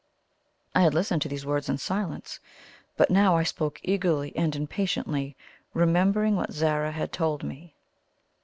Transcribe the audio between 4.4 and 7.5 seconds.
impatiently, remembering what Zara had told